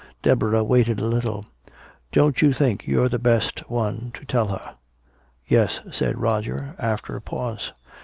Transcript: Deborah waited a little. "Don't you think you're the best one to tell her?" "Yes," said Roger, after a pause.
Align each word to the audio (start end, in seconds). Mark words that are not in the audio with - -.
Deborah 0.23 0.63
waited 0.63 0.99
a 0.99 1.05
little. 1.05 1.45
"Don't 2.11 2.41
you 2.41 2.53
think 2.53 2.87
you're 2.87 3.07
the 3.07 3.19
best 3.19 3.59
one 3.69 4.09
to 4.15 4.25
tell 4.25 4.47
her?" 4.47 4.73
"Yes," 5.47 5.79
said 5.91 6.17
Roger, 6.19 6.73
after 6.79 7.15
a 7.15 7.21
pause. 7.21 7.71